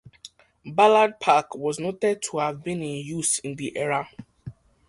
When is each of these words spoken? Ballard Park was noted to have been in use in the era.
Ballard 0.65 1.19
Park 1.19 1.53
was 1.53 1.77
noted 1.79 2.23
to 2.23 2.39
have 2.39 2.63
been 2.63 2.79
in 2.81 3.05
use 3.05 3.37
in 3.37 3.55
the 3.55 3.77
era. 3.77 4.09